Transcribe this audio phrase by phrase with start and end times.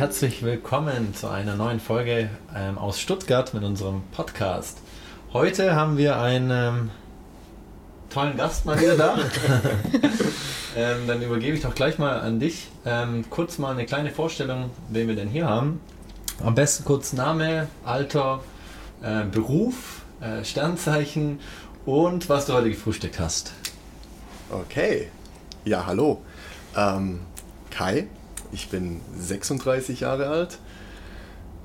[0.00, 4.78] herzlich willkommen zu einer neuen Folge ähm, aus Stuttgart mit unserem Podcast.
[5.34, 6.90] Heute haben wir einen ähm,
[8.08, 9.18] tollen Gast mal wieder da.
[10.74, 12.68] ähm, dann übergebe ich doch gleich mal an dich.
[12.86, 15.82] Ähm, kurz mal eine kleine Vorstellung, wen wir denn hier haben.
[16.42, 18.40] Am besten kurz Name, Alter,
[19.02, 21.40] äh, Beruf, äh, Sternzeichen
[21.84, 23.52] und was du heute gefrühstückt hast.
[24.50, 25.10] Okay.
[25.66, 26.22] Ja, hallo.
[26.74, 27.20] Ähm,
[27.70, 28.08] Kai,
[28.52, 30.58] ich bin 36 Jahre alt.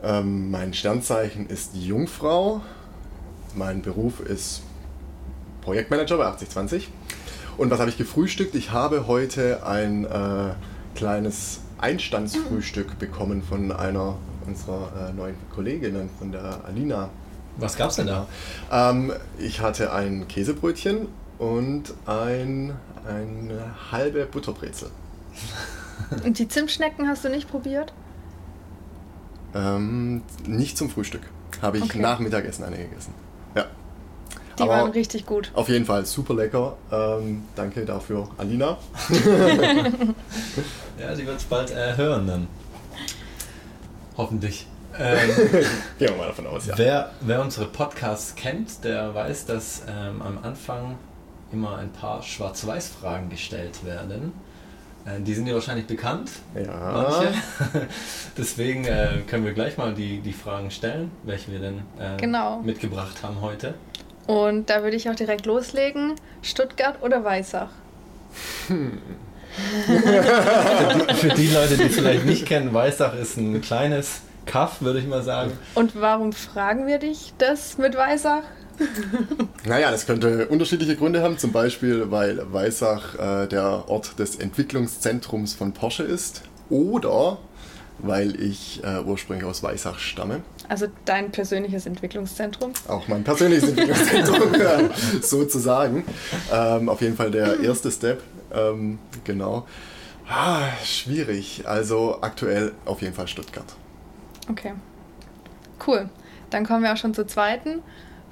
[0.03, 2.61] Ähm, mein Sternzeichen ist Jungfrau.
[3.55, 4.61] Mein Beruf ist
[5.61, 6.89] Projektmanager bei 8020.
[7.57, 8.53] Und was habe ich gefrühstückt?
[8.55, 10.53] Ich habe heute ein äh,
[10.95, 17.09] kleines Einstandsfrühstück bekommen von einer unserer äh, neuen Kolleginnen, von der Alina.
[17.57, 18.27] Was gab es denn da?
[18.71, 21.07] Ähm, ich hatte ein Käsebrötchen
[21.39, 22.75] und ein,
[23.07, 24.89] eine halbe Butterbrezel.
[26.23, 27.93] Und die Zimtschnecken hast du nicht probiert?
[29.53, 31.21] Ähm, nicht zum Frühstück.
[31.61, 31.99] Habe ich Okay.
[31.99, 33.13] nach Mittagessen eine gegessen.
[33.55, 33.65] Ja.
[34.57, 35.51] Die Aber waren richtig gut.
[35.53, 36.75] Auf jeden Fall super lecker.
[36.91, 38.77] Ähm, danke dafür, Alina.
[40.97, 42.47] Ja, sie wird es bald äh, hören dann.
[44.17, 44.65] Hoffentlich.
[44.97, 45.29] Ähm,
[45.99, 46.77] Gehen wir mal davon aus, ja.
[46.77, 50.95] wer, wer unsere Podcasts kennt, der weiß, dass ähm, am Anfang
[51.51, 54.31] immer ein paar Schwarz-Weiß-Fragen gestellt werden.
[55.05, 56.91] Äh, die sind dir wahrscheinlich bekannt, Ja.
[56.93, 57.33] manche.
[58.37, 62.61] Deswegen äh, können wir gleich mal die, die Fragen stellen, welche wir denn äh, Genau.
[62.61, 63.75] mitgebracht haben heute.
[64.27, 66.13] Und da würde ich auch direkt loslegen.
[66.41, 67.69] Stuttgart oder Weissach?
[68.67, 68.75] Für
[71.29, 75.23] die Leute, die es vielleicht nicht kennen, Weissach ist ein kleines Kaff, würde ich mal
[75.23, 75.51] sagen.
[75.73, 78.43] Und warum fragen wir dich das mit Weissach?
[79.67, 81.39] Naja, das könnte unterschiedliche Gründe haben.
[81.39, 86.43] Zum Beispiel, weil Weissach äh, der Ort des Entwicklungszentrums von Porsche ist.
[86.69, 87.39] Oder
[87.99, 90.41] weil ich äh, ursprünglich aus Weissach stamme.
[90.67, 92.73] Also dein persönliches Entwicklungszentrum.
[92.87, 94.89] Auch mein persönliches Entwicklungszentrum, ja,
[95.21, 96.03] sozusagen.
[96.53, 98.21] Ähm, auf jeden Fall der erste Step.
[98.53, 99.65] Ähm, genau.
[100.27, 101.63] Ah, schwierig.
[101.65, 103.65] Also aktuell auf jeden Fall Stuttgart.
[104.49, 104.73] Okay.
[105.85, 106.09] Cool.
[106.49, 107.81] Dann kommen wir auch schon zur zweiten.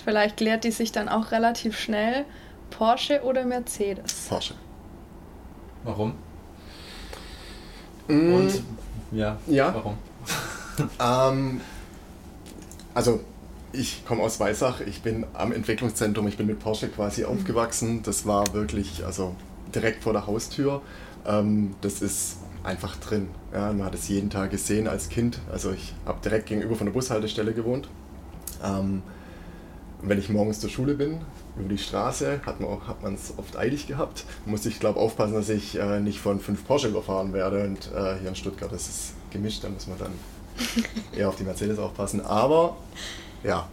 [0.03, 2.25] Vielleicht klärt die sich dann auch relativ schnell.
[2.69, 4.25] Porsche oder Mercedes?
[4.29, 4.55] Porsche.
[5.83, 6.13] Warum?
[8.07, 8.63] Mm, Und
[9.11, 9.73] ja, Ja.
[9.73, 9.97] warum?
[10.99, 11.61] Ähm,
[12.95, 13.19] also,
[13.73, 18.01] ich komme aus Weissach, ich bin am Entwicklungszentrum, ich bin mit Porsche quasi aufgewachsen.
[18.01, 19.35] Das war wirklich, also
[19.75, 20.81] direkt vor der Haustür.
[21.27, 23.29] Ähm, das ist einfach drin.
[23.53, 25.39] Ja, man hat es jeden Tag gesehen als Kind.
[25.51, 27.87] Also, ich habe direkt gegenüber von der Bushaltestelle gewohnt.
[28.63, 29.01] Ähm,
[30.01, 31.21] wenn ich morgens zur Schule bin,
[31.57, 34.25] über die Straße, hat man auch- hat man es oft eilig gehabt.
[34.45, 37.63] Musste ich, glaube aufpassen, dass ich äh, nicht von fünf Porsche überfahren werde.
[37.63, 40.11] Und äh, hier in Stuttgart ist es gemischt, da muss man dann
[41.17, 42.21] eher auf die Mercedes aufpassen.
[42.21, 42.75] Aber
[43.43, 43.67] ja,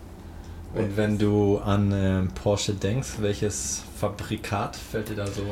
[0.75, 5.43] Und wenn du an ähm, Porsche denkst, welches Fabrikat fällt dir da so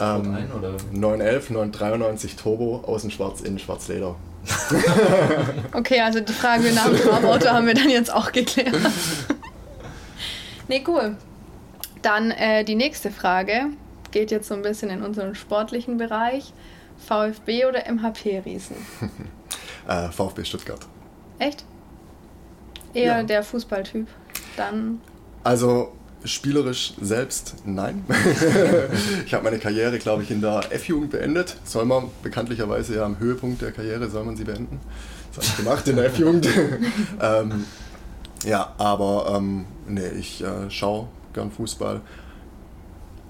[0.00, 0.52] ähm, ein?
[0.52, 0.74] Oder?
[0.92, 4.16] 911, 993 Turbo, außen schwarz, innen schwarz Leder.
[5.72, 8.74] Okay, also die Frage nach dem Traumauto haben wir dann jetzt auch geklärt.
[10.68, 11.16] nee, cool.
[12.02, 13.66] Dann äh, die nächste Frage
[14.10, 16.52] geht jetzt so ein bisschen in unseren sportlichen Bereich.
[17.06, 18.76] VfB oder MHP-Riesen?
[19.88, 20.78] Äh, VfB Stuttgart.
[21.40, 21.64] Echt?
[22.94, 23.22] Eher Ja.
[23.24, 24.06] der Fußballtyp.
[24.56, 25.00] Dann.
[25.42, 25.90] Also
[26.24, 28.04] spielerisch selbst nein.
[29.26, 31.56] ich habe meine Karriere, glaube ich, in der F-Jugend beendet.
[31.64, 34.80] Soll man bekanntlicherweise ja am Höhepunkt der Karriere soll man sie beenden.
[35.34, 36.48] Das habe ich gemacht in der F-Jugend.
[37.20, 37.64] ähm,
[38.44, 42.00] ja, aber ähm, nee, ich äh, schaue gern Fußball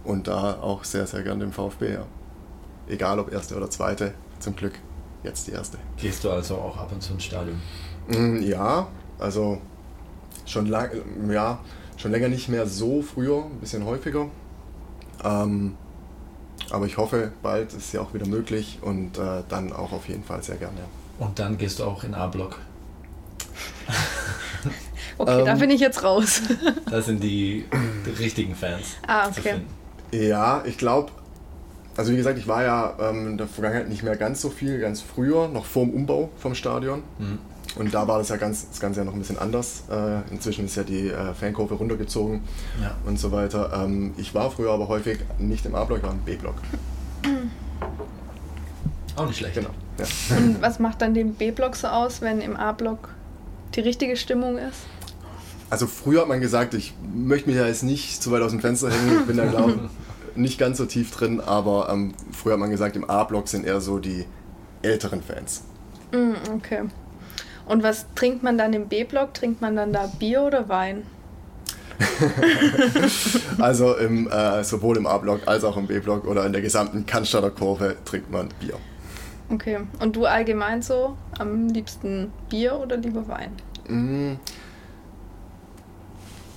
[0.05, 1.93] und da auch sehr, sehr gern den VfB.
[1.93, 2.05] Ja.
[2.89, 4.75] Egal ob erste oder zweite, zum Glück
[5.23, 5.79] jetzt die erste.
[5.97, 7.61] Gehst du also auch ab und zu ins Stadion?
[8.09, 8.89] Mm, Ja,
[9.19, 9.59] also
[10.47, 10.91] schon, lang,
[11.31, 11.61] ja,
[12.03, 14.27] schon länger nicht mehr so früher, ein bisschen häufiger.
[15.25, 15.77] Ähm,
[16.71, 20.09] aber ich hoffe, bald ist es ja auch wieder möglich und äh, dann auch auf
[20.09, 20.81] jeden Fall sehr gerne.
[21.19, 22.59] Und dann gehst du auch in A-Block.
[25.19, 25.59] Okay, da Ähm.
[25.59, 26.41] bin ich jetzt raus.
[26.91, 27.67] Da sind die,
[28.07, 29.51] die richtigen Fans ah, zu okay.
[29.51, 29.67] finden.
[30.11, 31.13] Ja, ich glaube,
[31.97, 34.81] also wie gesagt, ich war ja ähm, in der Vergangenheit nicht mehr ganz so viel,
[34.81, 37.03] ganz früher, noch vor dem Umbau vom Stadion.
[37.19, 37.39] Mhm.
[37.77, 39.85] Und da war das ja ganz, das Ganze ja noch ein bisschen anders.
[39.91, 42.43] Äh, inzwischen ist ja die äh, Fankurve runtergezogen
[42.83, 42.95] Ja.
[43.07, 43.73] und so weiter.
[43.85, 46.57] Ähm, ich war früher aber häufig nicht im A-Block, ich war im B-Block.
[49.17, 49.55] Auch nicht schlecht.
[49.55, 49.71] Genau.
[49.99, 50.37] Ja.
[50.37, 53.09] Und was macht dann den B-Block so aus, wenn im A-Block
[53.75, 54.79] die richtige Stimmung ist?
[55.71, 58.61] Also früher hat man gesagt, ich möchte mich ja jetzt nicht zu weit aus dem
[58.61, 59.89] Fenster hängen, ich bin da glaube
[60.35, 63.81] nicht ganz so tief drin, aber ähm, früher hat man gesagt, im A-Block sind eher
[63.81, 64.27] so die
[64.83, 65.63] älteren Fans.
[66.13, 66.83] Mm, okay.
[67.67, 69.35] Und was trinkt man dann im B-Block?
[69.35, 71.05] Trinkt man dann da Bier oder Wein?
[73.59, 77.51] also im, äh, sowohl im A-Block als auch im B-Block oder in der gesamten Cannstatter
[77.51, 78.75] Kurve trinkt man Bier.
[79.51, 79.81] Okay.
[80.01, 83.53] Und du allgemein so am liebsten Bier oder lieber Wein?
[83.87, 84.37] Mm.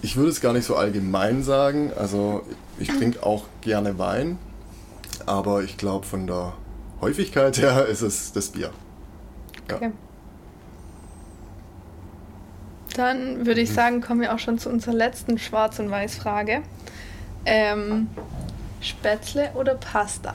[0.01, 1.91] Ich würde es gar nicht so allgemein sagen.
[1.97, 2.43] Also
[2.77, 4.37] ich trinke auch gerne Wein,
[5.25, 6.53] aber ich glaube von der
[7.01, 8.71] Häufigkeit her ist es das Bier.
[9.69, 9.75] Ja.
[9.75, 9.91] Okay.
[12.95, 13.75] Dann würde ich mhm.
[13.75, 16.61] sagen, kommen wir auch schon zu unserer letzten Schwarz- und Weiß-Frage.
[17.45, 18.07] Ähm,
[18.79, 20.33] Spätzle oder Pasta?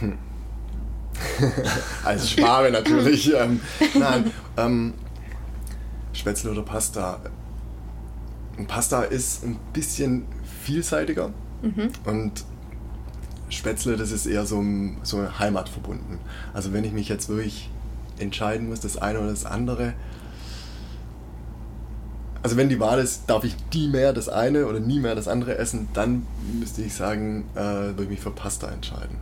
[0.00, 0.18] Hm.
[2.04, 3.32] Als Schwabe natürlich.
[3.36, 3.60] ähm,
[3.94, 4.94] nein, ähm,
[6.12, 7.20] Spätzle oder Pasta?
[8.68, 10.26] Pasta ist ein bisschen
[10.64, 11.30] vielseitiger
[11.62, 11.90] mhm.
[12.04, 12.44] und
[13.48, 14.64] Spätzle, das ist eher so,
[15.02, 16.18] so heimatverbunden.
[16.52, 17.70] Also wenn ich mich jetzt wirklich
[18.18, 19.94] entscheiden muss, das eine oder das andere.
[22.42, 25.26] Also wenn die Wahl ist, darf ich nie mehr das eine oder nie mehr das
[25.26, 26.26] andere essen, dann
[26.58, 29.16] müsste ich sagen, äh, würde ich mich für Pasta entscheiden.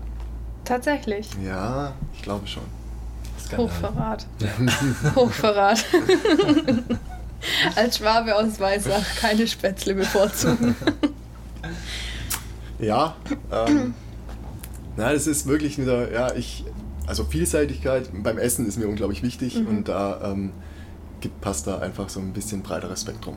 [0.64, 1.28] Tatsächlich?
[1.42, 2.64] Ja, ich glaube schon.
[3.56, 4.26] Hochverrat.
[5.14, 5.84] Hochverrat.
[7.76, 10.74] Als Schwabe aus Weißach keine Spätzle bevorzugen.
[12.78, 13.14] ja,
[13.52, 13.94] ähm,
[14.96, 16.64] na, das ist wirklich wieder, ja, ich,
[17.06, 19.66] also Vielseitigkeit beim Essen ist mir unglaublich wichtig mhm.
[19.66, 20.52] und da ähm,
[21.20, 23.36] gibt Pasta einfach so ein bisschen breiteres Spektrum.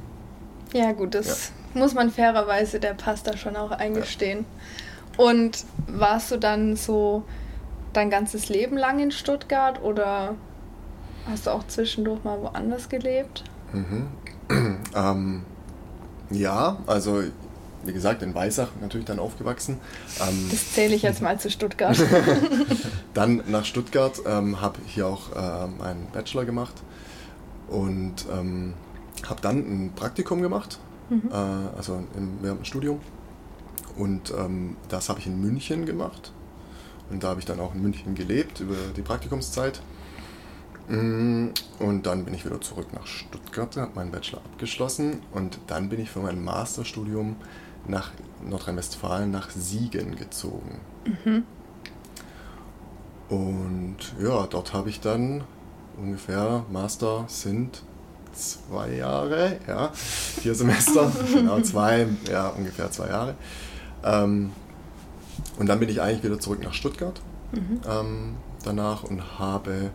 [0.73, 1.79] Ja, gut, das ja.
[1.79, 4.45] muss man fairerweise der Pasta schon auch eingestehen.
[5.17, 5.23] Ja.
[5.25, 7.23] Und warst du dann so
[7.93, 10.35] dein ganzes Leben lang in Stuttgart oder
[11.29, 13.43] hast du auch zwischendurch mal woanders gelebt?
[13.73, 14.07] Mhm.
[14.95, 15.43] ähm,
[16.29, 17.23] ja, also
[17.83, 19.79] wie gesagt, in Weissach natürlich dann aufgewachsen.
[20.19, 21.97] Ähm, das zähle ich jetzt mal zu Stuttgart.
[23.17, 26.75] dann nach Stuttgart, ähm, habe hier auch ähm, einen Bachelor gemacht
[27.67, 28.75] und ähm,
[29.27, 30.77] habe dann ein Praktikum gemacht,
[31.09, 31.23] mhm.
[31.31, 32.99] äh, also im, während dem Studium.
[33.97, 36.31] Und ähm, das habe ich in München gemacht.
[37.09, 39.81] Und da habe ich dann auch in München gelebt über die Praktikumszeit.
[40.87, 41.47] Mm,
[41.79, 45.99] und dann bin ich wieder zurück nach Stuttgart, habe meinen Bachelor abgeschlossen und dann bin
[45.99, 47.35] ich für mein Masterstudium
[47.87, 48.11] nach
[48.47, 50.79] Nordrhein-Westfalen, nach Siegen gezogen.
[51.25, 51.43] Mhm.
[53.29, 55.43] Und ja, dort habe ich dann
[55.97, 57.81] ungefähr, Master sind
[58.33, 63.35] zwei Jahre, ja, vier Semester, genau zwei, ja, ungefähr zwei Jahre.
[64.03, 64.51] Ähm,
[65.59, 67.19] und dann bin ich eigentlich wieder zurück nach Stuttgart
[67.51, 67.81] mhm.
[67.89, 69.91] ähm, danach und habe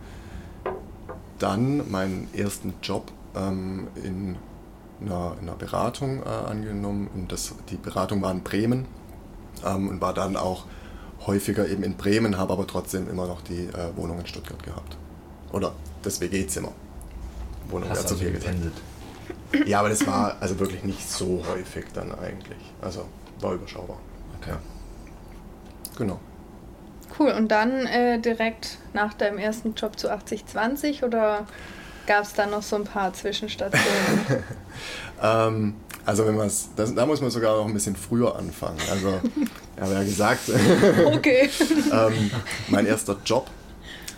[1.39, 4.37] dann meinen ersten Job ähm, in
[5.01, 7.09] einer, in einer Beratung äh, angenommen.
[7.15, 8.87] Und das, die Beratung war in Bremen
[9.65, 10.65] ähm, und war dann auch
[11.27, 14.97] häufiger eben in Bremen, habe aber trotzdem immer noch die äh, Wohnung in Stuttgart gehabt.
[15.53, 15.73] Oder
[16.03, 16.73] das WG-Zimmer.
[17.69, 18.75] Wohnung Hast also gependelt.
[19.67, 22.59] Ja, aber das war also wirklich nicht so häufig dann eigentlich.
[22.81, 23.07] Also
[23.41, 23.99] war überschaubar.
[24.41, 24.57] Okay.
[25.97, 26.19] Genau.
[27.19, 31.47] Cool, und dann äh, direkt nach deinem ersten Job zu 8020 oder
[32.07, 34.45] gab es da noch so ein paar Zwischenstationen?
[35.23, 38.79] ähm, also wenn man da muss man sogar noch ein bisschen früher anfangen.
[38.91, 39.21] Also
[39.77, 40.51] ich habe ja gesagt,
[41.07, 41.49] okay.
[41.93, 42.31] ähm,
[42.69, 43.49] mein erster Job.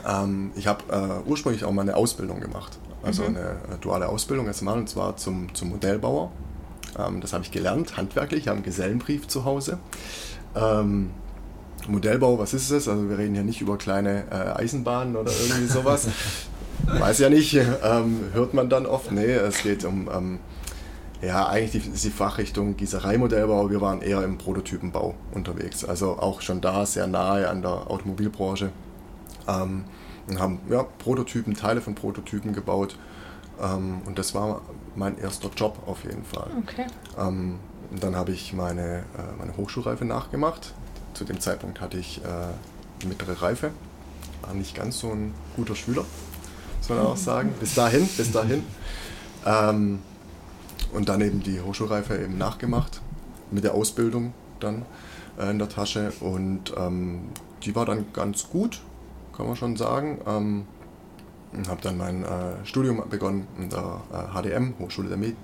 [0.07, 3.37] Ähm, ich habe äh, ursprünglich auch mal eine Ausbildung gemacht, also mhm.
[3.37, 6.31] eine äh, duale Ausbildung erstmal und zwar zum, zum Modellbauer.
[6.99, 9.79] Ähm, das habe ich gelernt, handwerklich, ich habe einen Gesellenbrief zu Hause.
[10.55, 11.11] Ähm,
[11.89, 12.89] Modellbau, was ist es?
[12.89, 16.09] Also wir reden hier nicht über kleine äh, Eisenbahnen oder irgendwie sowas.
[16.87, 19.11] Weiß ja nicht, ähm, hört man dann oft.
[19.11, 20.39] Nee, es geht um, ähm,
[21.23, 23.71] ja, eigentlich die, die Fachrichtung Gießereimodellbau.
[23.71, 25.85] Wir waren eher im Prototypenbau unterwegs.
[25.85, 28.71] Also auch schon da sehr nahe an der Automobilbranche.
[29.49, 29.85] Ähm,
[30.27, 32.97] und haben ja, Prototypen, Teile von Prototypen gebaut.
[33.61, 34.63] Ähm, und das war
[34.97, 36.51] mein erster Job auf jeden Fall.
[36.63, 36.87] Okay.
[37.19, 37.59] Ähm,
[38.01, 40.73] dann habe ich meine, äh, meine Hochschulreife nachgemacht.
[41.15, 43.71] Zu dem Zeitpunkt hatte ich äh, mittlere Reife.
[44.43, 46.05] War nicht ganz so ein guter Schüler
[46.89, 47.53] muss man auch sagen.
[47.61, 48.65] Bis dahin, bis dahin.
[50.95, 53.03] Und dann eben die Hochschulreife eben nachgemacht,
[53.51, 54.83] mit der Ausbildung dann
[55.39, 56.13] äh, in der Tasche.
[56.21, 57.29] Und ähm,
[57.65, 58.81] die war dann ganz gut,
[59.37, 60.21] kann man schon sagen.
[60.27, 60.67] Ähm,
[61.69, 65.37] habe dann mein äh, Studium begonnen in der äh, HDM, Hochschule der Medien.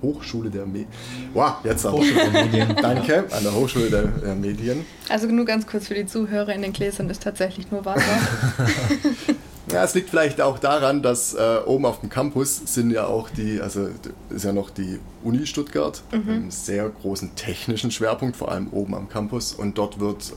[0.00, 0.88] Hochschule der Medien.
[1.34, 1.98] Wow, jetzt aber.
[1.98, 2.76] Hochschule der Medien.
[2.82, 4.86] Danke, an der Hochschule der, der, Medien.
[5.08, 8.00] Also nur ganz kurz für die Zuhörer in den Gläsern ist tatsächlich nur Wasser.
[9.70, 13.28] Ja, es liegt vielleicht auch daran, dass äh, oben auf dem Campus sind ja auch
[13.30, 13.88] die, also
[14.30, 16.28] ist ja noch die Uni Stuttgart, mhm.
[16.28, 19.52] einen sehr großen technischen Schwerpunkt, vor allem oben am Campus.
[19.52, 20.32] Und dort wird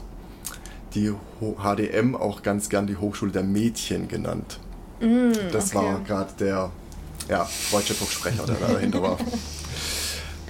[0.93, 4.59] die HDM auch ganz gern die Hochschule der Mädchen genannt.
[4.99, 5.85] Mm, das okay.
[5.85, 6.71] war gerade der
[7.29, 9.17] ja, deutsche Drucksprecher, der da dahinter war.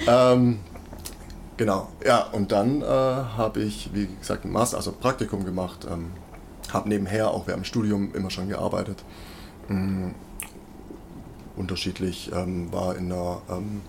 [0.08, 0.60] ähm,
[1.58, 6.12] genau, ja, und dann äh, habe ich, wie gesagt, ein Master, also Praktikum gemacht, ähm,
[6.74, 9.04] habe nebenher auch während dem Studium immer schon gearbeitet.
[9.70, 10.10] Mm,
[11.56, 13.82] unterschiedlich, ähm, war in einer, ähm,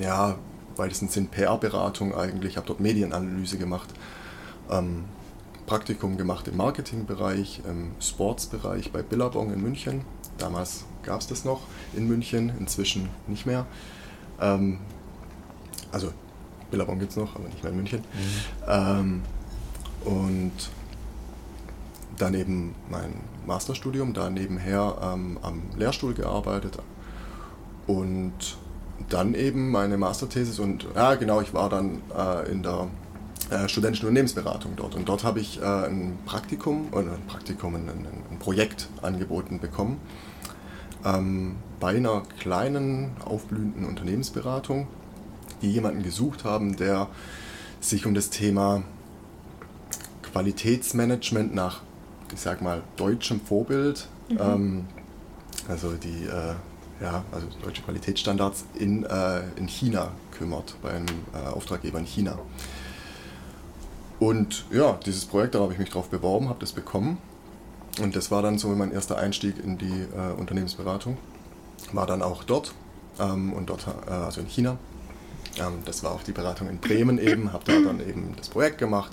[0.00, 0.36] ja,
[0.76, 3.88] weitesten Sinn PR-Beratung eigentlich, habe dort Medienanalyse gemacht,
[4.70, 5.04] ähm,
[5.66, 10.02] Praktikum gemacht im Marketingbereich, im Sportsbereich bei Billabong in München.
[10.38, 11.62] Damals gab es das noch
[11.94, 13.66] in München, inzwischen nicht mehr.
[14.40, 14.78] Ähm,
[15.92, 16.12] also
[16.70, 18.04] Billabong gibt es noch, aber nicht mehr in München.
[18.68, 19.22] Ähm,
[20.04, 20.52] und
[22.18, 23.14] dann eben mein
[23.46, 26.78] Masterstudium, da nebenher ähm, am Lehrstuhl gearbeitet
[27.86, 28.56] und
[29.08, 32.88] dann eben meine Masterthesis und ja genau, ich war dann äh, in der
[33.50, 37.88] äh, studentischen Unternehmensberatung dort und dort habe ich äh, ein Praktikum oder ein Praktikum, ein,
[37.88, 40.00] ein Projekt angeboten bekommen
[41.06, 44.88] ähm, bei einer kleinen aufblühenden Unternehmensberatung,
[45.62, 47.08] die jemanden gesucht haben, der
[47.80, 48.82] sich um das Thema
[50.22, 51.82] Qualitätsmanagement nach,
[52.32, 54.86] ich sag mal, deutschem Vorbild, ähm,
[55.68, 56.54] also die äh,
[57.00, 62.38] ja, also deutsche Qualitätsstandards in, äh, in China kümmert, bei einem äh, Auftraggeber in China.
[64.18, 67.18] Und ja, dieses Projekt, da habe ich mich drauf beworben, habe das bekommen.
[68.00, 71.18] Und das war dann so mein erster Einstieg in die äh, Unternehmensberatung.
[71.92, 72.72] War dann auch dort
[73.18, 74.78] ähm, und dort, äh, also in China.
[75.58, 78.78] Ähm, das war auch die Beratung in Bremen eben, habe da dann eben das Projekt
[78.78, 79.12] gemacht,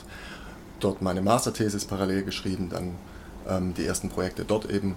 [0.83, 2.95] dort meine Masterthesis parallel geschrieben, dann
[3.47, 4.95] ähm, die ersten Projekte dort eben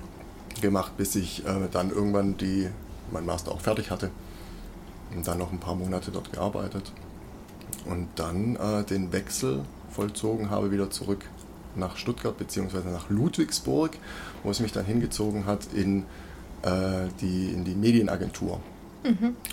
[0.60, 2.68] gemacht, bis ich äh, dann irgendwann die,
[3.12, 4.10] mein Master auch fertig hatte
[5.14, 6.92] und dann noch ein paar Monate dort gearbeitet
[7.84, 11.24] und dann äh, den Wechsel vollzogen habe wieder zurück
[11.74, 12.90] nach Stuttgart bzw.
[12.90, 13.96] nach Ludwigsburg,
[14.42, 16.04] wo es mich dann hingezogen hat in,
[16.62, 18.60] äh, die, in die Medienagentur.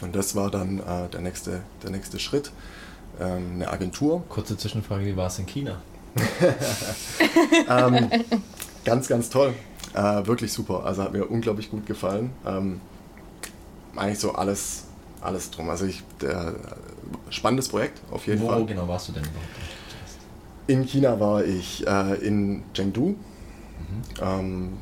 [0.01, 2.51] Und das war dann äh, der, nächste, der nächste Schritt.
[3.19, 5.81] Ähm, eine Agentur, Kurze Zwischenfrage, wie war es in China?
[7.69, 8.09] Ähm,
[8.85, 9.53] ganz, ganz toll.
[9.93, 10.83] Äh, wirklich super.
[10.85, 12.31] Also hat mir unglaublich gut gefallen.
[12.45, 12.81] Ähm,
[13.95, 14.85] eigentlich so alles,
[15.21, 15.69] alles drum.
[15.69, 16.55] Also ich, der,
[17.29, 18.65] spannendes Projekt auf jeden Wo Fall.
[18.65, 19.47] genau warst du denn überhaupt?
[20.67, 23.15] In China war ich äh, in Chengdu.
[24.21, 24.77] Ähm,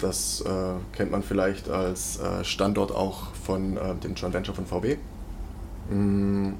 [0.00, 4.66] das äh, kennt man vielleicht als äh, Standort auch von äh, dem Joint Venture von
[4.66, 4.96] VW.
[5.90, 6.54] Mm,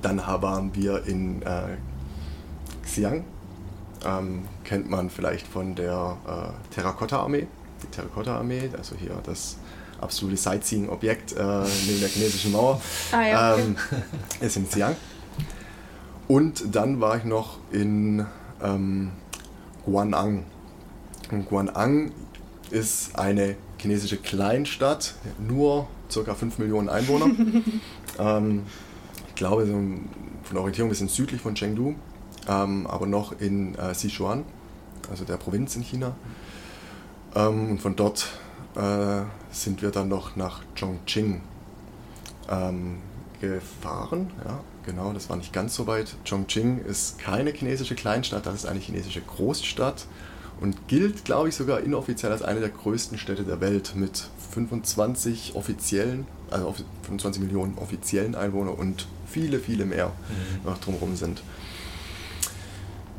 [0.00, 1.42] dann waren wir in
[2.98, 3.22] äh, Xi'an.
[4.04, 7.46] Ähm, kennt man vielleicht von der äh, Terrakotta-Armee.
[7.82, 9.56] Die Terrakotta-Armee, also hier das
[10.00, 11.36] absolute Sightseeing-Objekt äh,
[11.86, 12.80] neben der chinesischen Mauer,
[13.12, 13.62] Ah ja, okay.
[13.62, 13.76] ähm,
[14.40, 14.94] ist in Xi'an.
[16.28, 18.26] Und dann war ich noch in
[18.62, 19.12] ähm,
[19.84, 20.44] Guanang.
[21.30, 22.12] Und Guanang
[22.70, 26.34] ist eine chinesische Kleinstadt, nur ca.
[26.34, 27.26] 5 Millionen Einwohner.
[28.18, 28.62] ähm,
[29.28, 30.00] ich glaube, so von
[30.52, 31.94] der Orientierung ein bisschen südlich von Chengdu,
[32.48, 34.44] ähm, aber noch in äh, Sichuan,
[35.10, 36.14] also der Provinz in China.
[37.34, 38.28] Ähm, und von dort
[38.76, 41.40] äh, sind wir dann noch nach Chongqing
[42.50, 42.98] ähm,
[43.40, 44.30] gefahren.
[44.44, 46.14] Ja, genau, das war nicht ganz so weit.
[46.28, 50.06] Chongqing ist keine chinesische Kleinstadt, das ist eine chinesische Großstadt
[50.60, 55.54] und gilt, glaube ich, sogar inoffiziell als eine der größten Städte der Welt mit 25
[55.56, 60.12] offiziellen, also offi- 25 Millionen offiziellen Einwohnern und viele, viele mehr
[60.64, 61.42] noch drumherum sind.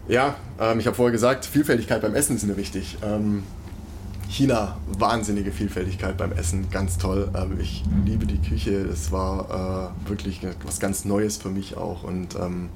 [0.07, 2.97] Ja, ähm, ich habe vorher gesagt, Vielfältigkeit beim Essen ist mir wichtig.
[3.03, 3.43] Ähm,
[4.27, 7.29] China, wahnsinnige Vielfältigkeit beim Essen, ganz toll.
[7.35, 12.03] Ähm, ich liebe die Küche, es war äh, wirklich was ganz Neues für mich auch.
[12.03, 12.69] Und ähm,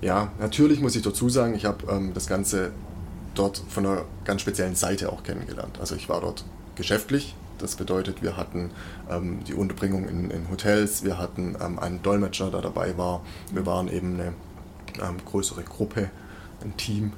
[0.00, 2.72] ja, natürlich muss ich dazu sagen, ich habe ähm, das Ganze
[3.34, 5.78] dort von einer ganz speziellen Seite auch kennengelernt.
[5.78, 8.70] Also ich war dort geschäftlich, das bedeutet, wir hatten
[9.08, 13.20] ähm, die Unterbringung in, in Hotels, wir hatten ähm, einen Dolmetscher, der dabei war,
[13.52, 14.32] wir waren eben eine
[15.02, 16.10] ähm, größere Gruppe,
[16.64, 17.12] ein Team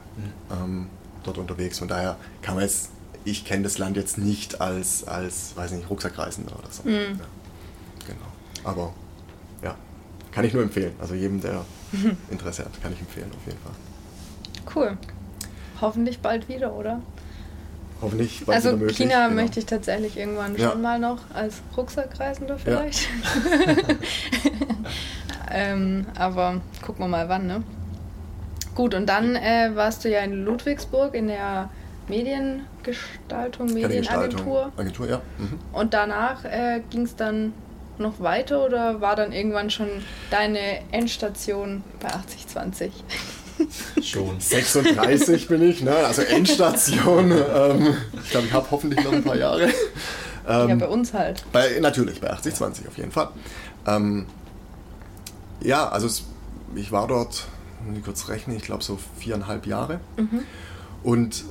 [0.50, 0.88] ähm,
[1.24, 1.78] dort unterwegs.
[1.78, 2.90] Von daher kann man jetzt,
[3.24, 6.88] ich kenne das Land jetzt nicht als, als weiß nicht, Rucksackreisender oder so.
[6.88, 7.08] Ja,
[8.06, 8.26] genau.
[8.64, 8.92] Aber
[9.62, 9.76] ja,
[10.32, 10.92] kann ich nur empfehlen.
[11.00, 11.64] Also jedem, der
[12.30, 13.72] Interesse hat, kann ich empfehlen auf jeden Fall.
[14.74, 14.98] Cool.
[15.80, 17.00] Hoffentlich bald wieder, oder?
[18.00, 18.96] Hoffentlich bald also wieder möglich.
[18.96, 19.42] China genau.
[19.42, 20.70] möchte ich tatsächlich irgendwann Ja.
[20.70, 23.08] schon mal noch als Rucksackreisender vielleicht.
[25.50, 27.62] ähm, aber gucken wir mal wann, ne?
[28.76, 31.70] Gut, und dann äh, warst du ja in Ludwigsburg in der
[32.08, 33.72] Mediengestaltung.
[33.72, 34.70] Medienagentur.
[34.76, 35.20] Agentur, ja.
[35.38, 35.58] Mhm.
[35.72, 37.52] Und danach äh, ging es dann
[37.98, 39.88] noch weiter oder war dann irgendwann schon
[40.30, 42.92] deine Endstation bei 8020?
[44.02, 44.38] Schon.
[44.38, 45.96] 36 bin ich, ne?
[45.96, 47.32] also Endstation.
[47.54, 49.70] ähm, ich glaube, ich habe hoffentlich noch ein paar Jahre.
[50.46, 51.42] Ähm, ja, bei uns halt.
[51.52, 53.30] Bei, natürlich, bei 80-20 auf jeden Fall.
[53.86, 54.26] Ähm,
[55.62, 56.24] ja, also es,
[56.74, 57.46] ich war dort,
[57.86, 60.00] muss ich kurz rechnen, ich glaube so viereinhalb Jahre.
[60.16, 60.40] Mhm.
[61.02, 61.44] Und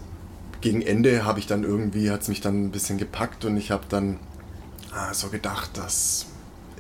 [0.62, 3.72] gegen Ende habe ich dann irgendwie, hat es mich dann ein bisschen gepackt und ich
[3.72, 4.20] habe dann
[4.94, 6.28] ah, so gedacht, dass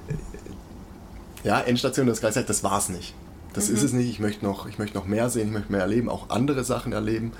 [0.07, 3.13] äh, ja, Endstation, das Geist, das war es nicht.
[3.53, 3.75] Das mhm.
[3.75, 4.09] ist es nicht.
[4.09, 6.93] Ich möchte, noch, ich möchte noch mehr sehen, ich möchte mehr erleben, auch andere Sachen
[6.93, 7.31] erleben,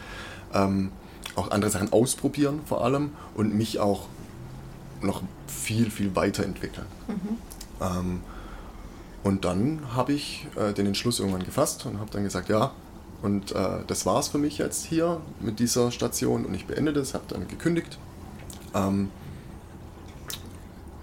[0.54, 0.92] ähm,
[1.36, 4.08] auch andere Sachen ausprobieren vor allem und mich auch
[5.02, 6.88] noch viel, viel weiterentwickeln.
[7.08, 7.38] Mhm.
[7.82, 8.22] Ähm,
[9.26, 12.74] und dann habe ich äh, den Entschluss irgendwann gefasst und habe dann gesagt, ja,
[13.24, 16.94] und äh, das war es für mich jetzt hier mit dieser Station und ich beende
[16.94, 17.98] das, habe dann gekündigt.
[18.76, 19.10] Ähm,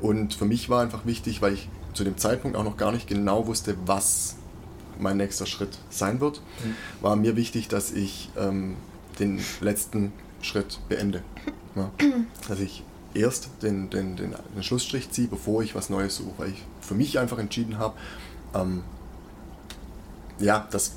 [0.01, 3.09] und für mich war einfach wichtig, weil ich zu dem Zeitpunkt auch noch gar nicht
[3.09, 4.37] genau wusste, was
[5.01, 6.77] mein nächster Schritt sein wird, mhm.
[7.01, 8.77] war mir wichtig, dass ich ähm,
[9.19, 10.13] den letzten
[10.43, 11.25] Schritt beende.
[11.75, 11.91] Ja,
[12.49, 16.51] dass ich erst den, den, den, den, Schlussstrich ziehe, bevor ich was Neues suche, weil
[16.51, 17.95] ich für mich einfach entschieden habe,
[18.55, 18.83] ähm,
[20.39, 20.93] ja, dass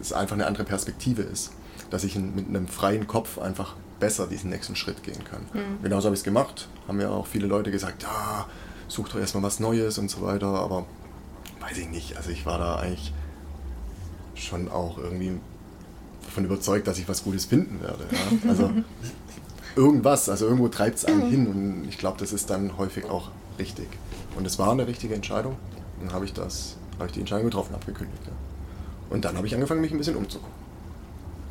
[0.00, 1.52] es einfach eine andere Perspektive ist,
[1.90, 5.42] dass ich mit einem freien Kopf einfach besser diesen nächsten Schritt gehen kann.
[5.52, 5.82] Mhm.
[5.82, 8.46] Genauso habe ich es gemacht, haben ja auch viele Leute gesagt, ja,
[8.88, 10.86] such doch erstmal was Neues und so weiter, aber
[11.60, 13.12] weiß ich nicht, also ich war da eigentlich
[14.34, 15.32] schon auch irgendwie
[16.24, 18.06] davon überzeugt, dass ich was Gutes finden werde.
[18.10, 18.50] Ja?
[18.50, 18.70] Also
[19.76, 23.30] irgendwas, also irgendwo treibt es einen hin und ich glaube, das ist dann häufig auch
[23.58, 23.88] richtig.
[24.36, 25.56] Und es war eine richtige Entscheidung.
[26.00, 28.22] Dann habe ich das, habe ich die Entscheidung getroffen, habe gekündigt.
[28.26, 28.32] Ja.
[29.10, 30.56] Und dann habe ich angefangen, mich ein bisschen umzugucken.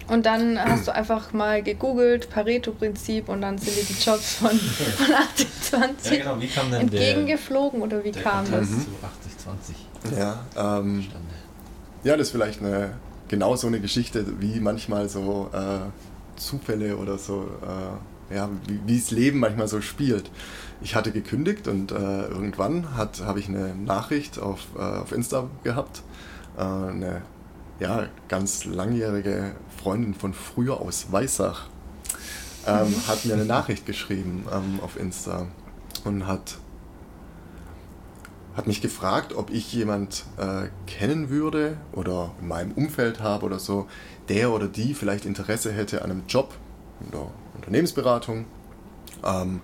[0.07, 4.51] Und dann hast du einfach mal gegoogelt, Pareto-Prinzip, und dann sind dir die Jobs von,
[4.51, 5.15] von
[6.05, 6.77] 80-20 ja, genau.
[6.77, 8.67] entgegengeflogen, oder wie kam das?
[8.67, 10.19] Zu 80-20.
[10.19, 11.07] Ja, ähm,
[12.03, 12.93] ja, das ist vielleicht eine,
[13.29, 15.79] genau so eine Geschichte, wie manchmal so äh,
[16.39, 18.49] Zufälle oder so, äh, ja,
[18.85, 20.31] wie das Leben manchmal so spielt.
[20.81, 26.03] Ich hatte gekündigt und äh, irgendwann habe ich eine Nachricht auf, äh, auf Insta gehabt,
[26.57, 27.21] äh, eine
[27.79, 31.67] ja, ganz langjährige Freundin von früher aus Weissach
[32.67, 33.07] ähm, mhm.
[33.07, 35.47] hat mir eine Nachricht geschrieben ähm, auf Insta
[36.03, 36.57] und hat,
[38.55, 43.59] hat mich gefragt, ob ich jemand äh, kennen würde oder in meinem Umfeld habe oder
[43.59, 43.87] so,
[44.29, 46.53] der oder die vielleicht Interesse hätte an einem Job
[47.01, 48.45] in der Unternehmensberatung.
[49.23, 49.61] Ähm,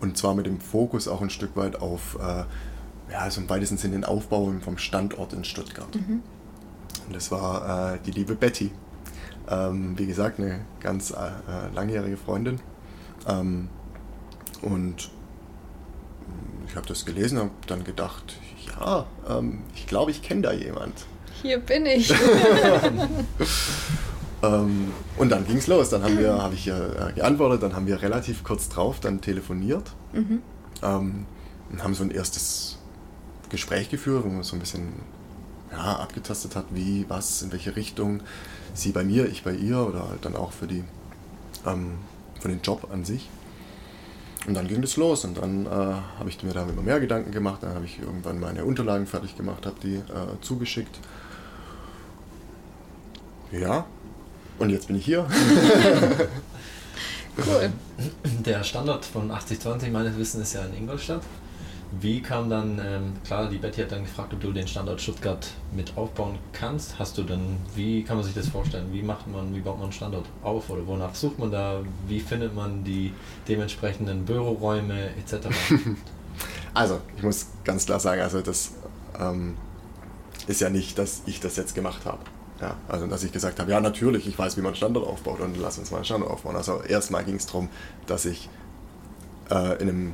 [0.00, 2.44] und zwar mit dem Fokus auch ein Stück weit auf, äh,
[3.12, 5.94] ja, so im weitesten Sinne den Aufbau vom Standort in Stuttgart.
[5.94, 6.22] Mhm.
[7.06, 8.72] Und das war äh, die liebe Betty.
[9.48, 12.60] Ähm, wie gesagt, eine ganz äh, äh langjährige Freundin.
[13.28, 13.68] Ähm,
[14.62, 15.10] und
[16.66, 21.06] ich habe das gelesen und dann gedacht, ja, ähm, ich glaube, ich kenne da jemand.
[21.42, 22.12] Hier bin ich.
[24.42, 25.90] ähm, und dann ging es los.
[25.90, 29.92] Dann haben wir, habe ich äh, geantwortet, dann haben wir relativ kurz drauf dann telefoniert
[30.12, 30.42] mhm.
[30.82, 31.26] ähm,
[31.70, 32.78] und haben so ein erstes
[33.48, 34.88] Gespräch geführt, wo wir so ein bisschen
[35.70, 38.20] ja, abgetastet hat, wie, was, in welche Richtung
[38.74, 40.84] sie bei mir, ich bei ihr oder halt dann auch für, die,
[41.66, 41.92] ähm,
[42.40, 43.28] für den Job an sich.
[44.46, 47.30] Und dann ging das los und dann äh, habe ich mir da immer mehr Gedanken
[47.30, 47.62] gemacht.
[47.62, 50.98] Dann habe ich irgendwann meine Unterlagen fertig gemacht, habe die äh, zugeschickt.
[53.52, 53.86] Ja,
[54.58, 55.26] und jetzt bin ich hier.
[57.38, 57.72] cool.
[58.44, 61.22] Der Standort von 8020 meines Wissens ist ja in Ingolstadt.
[62.00, 65.46] Wie kam dann, ähm, klar, die Betty hat dann gefragt, ob du den Standort Stuttgart
[65.72, 66.98] mit aufbauen kannst.
[66.98, 68.88] Hast du dann, wie kann man sich das vorstellen?
[68.92, 71.82] Wie macht man, wie baut man einen Standort auf oder wonach sucht man da?
[72.08, 73.12] Wie findet man die
[73.46, 75.48] dementsprechenden Büroräume etc.?
[76.74, 78.70] also, ich muss ganz klar sagen, also das
[79.20, 79.58] ähm,
[80.46, 82.20] ist ja nicht, dass ich das jetzt gemacht habe.
[82.62, 85.58] Ja, also dass ich gesagt habe, ja natürlich, ich weiß, wie man Standort aufbaut und
[85.60, 86.54] lass uns mal einen Standort aufbauen.
[86.54, 87.68] Also erstmal ging es darum,
[88.06, 88.48] dass ich
[89.50, 90.12] äh, in einem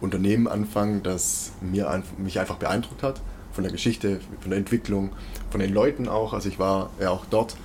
[0.00, 3.20] Unternehmen anfangen, das mir, mich einfach beeindruckt hat.
[3.52, 5.12] Von der Geschichte, von der Entwicklung,
[5.50, 6.32] von den Leuten auch.
[6.32, 7.56] Also ich war ja auch dort.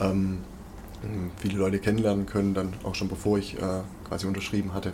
[0.00, 0.38] Ähm,
[1.36, 4.92] viele Leute kennenlernen können, dann auch schon bevor ich äh, quasi unterschrieben hatte.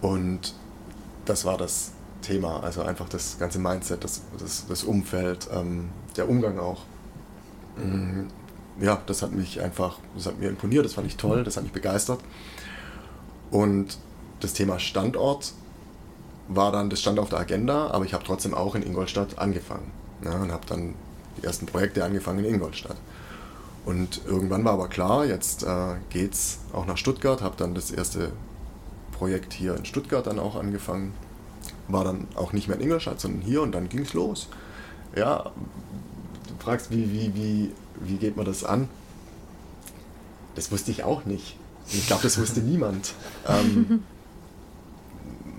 [0.00, 0.54] Und
[1.24, 1.90] das war das
[2.22, 6.82] Thema, also einfach das ganze Mindset, das, das, das Umfeld, ähm, der Umgang auch.
[7.76, 8.28] Mhm.
[8.80, 11.62] Ja, das hat mich einfach, das hat mir imponiert, das fand ich toll, das hat
[11.62, 12.20] mich begeistert.
[13.50, 13.98] Und
[14.40, 15.52] das Thema Standort
[16.48, 19.90] war dann, das stand auf der Agenda, aber ich habe trotzdem auch in Ingolstadt angefangen.
[20.24, 20.94] Ja, und habe dann
[21.38, 22.96] die ersten Projekte angefangen in Ingolstadt.
[23.84, 28.32] Und irgendwann war aber klar, jetzt äh, geht's auch nach Stuttgart, habe dann das erste
[29.12, 31.12] Projekt hier in Stuttgart dann auch angefangen.
[31.88, 34.48] War dann auch nicht mehr in Ingolstadt, sondern hier und dann ging es los.
[35.14, 35.52] Ja,
[36.64, 38.88] fragst, wie, wie, wie wie geht man das an?
[40.54, 41.56] Das wusste ich auch nicht.
[41.86, 43.14] Und ich glaube, das wusste niemand.
[43.46, 44.02] Ähm,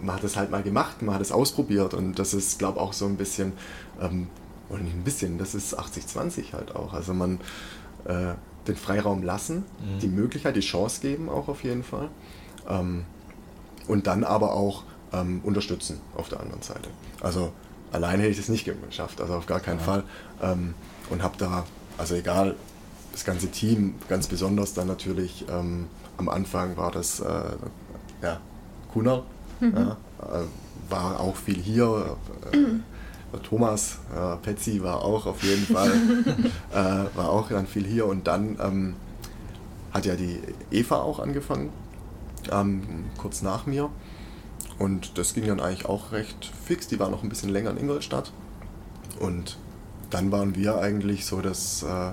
[0.01, 2.81] man hat es halt mal gemacht, man hat es ausprobiert und das ist, glaube ich,
[2.81, 3.53] auch so ein bisschen,
[4.01, 4.27] ähm,
[4.69, 6.93] oder nicht ein bisschen, das ist 80-20 halt auch.
[6.93, 7.39] Also man
[8.05, 8.33] äh,
[8.67, 9.99] den Freiraum lassen, mhm.
[9.99, 12.09] die Möglichkeit, die Chance geben auch auf jeden Fall.
[12.67, 13.05] Ähm,
[13.87, 16.89] und dann aber auch ähm, unterstützen auf der anderen Seite.
[17.21, 17.53] Also
[17.91, 19.85] alleine hätte ich es nicht geschafft, also auf gar keinen ja.
[19.85, 20.03] Fall.
[20.41, 20.73] Ähm,
[21.09, 21.65] und habe da,
[21.97, 22.55] also egal,
[23.11, 25.87] das ganze Team, ganz besonders dann natürlich, ähm,
[26.17, 27.25] am Anfang war das äh,
[28.21, 28.39] ja,
[28.91, 29.23] Kuna,
[29.59, 29.73] mhm.
[29.75, 30.43] ja, äh,
[30.89, 32.17] war auch viel hier.
[32.51, 32.83] Äh, mhm.
[33.43, 35.91] Thomas, äh, Petzi war auch auf jeden Fall,
[36.71, 38.95] äh, war auch dann viel hier und dann ähm,
[39.91, 40.39] hat ja die
[40.71, 41.69] Eva auch angefangen,
[42.51, 43.89] ähm, kurz nach mir.
[44.77, 46.87] Und das ging dann eigentlich auch recht fix.
[46.87, 48.31] Die war noch ein bisschen länger in Ingolstadt.
[49.19, 49.57] Und
[50.15, 52.11] dann waren wir eigentlich so das, äh,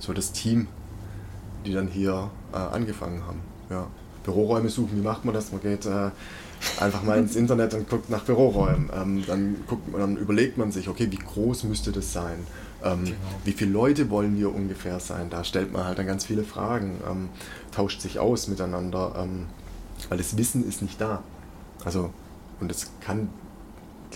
[0.00, 0.66] so das Team,
[1.64, 3.40] die dann hier äh, angefangen haben.
[3.70, 3.86] Ja.
[4.24, 5.52] Büroräume suchen, wie macht man das?
[5.52, 6.10] Man geht äh,
[6.80, 8.90] einfach mal ins Internet und guckt nach Büroräumen.
[8.92, 12.38] Ähm, dann, guckt, dann überlegt man sich, okay, wie groß müsste das sein?
[12.82, 13.16] Ähm, genau.
[13.44, 15.30] Wie viele Leute wollen wir ungefähr sein?
[15.30, 17.28] Da stellt man halt dann ganz viele Fragen, ähm,
[17.70, 19.46] tauscht sich aus miteinander, ähm,
[20.08, 21.22] weil das Wissen ist nicht da.
[21.84, 22.10] Also,
[22.58, 23.28] und es kann,